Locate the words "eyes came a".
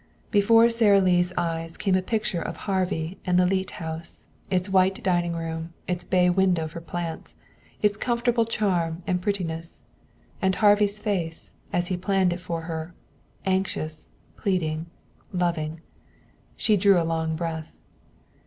1.37-2.01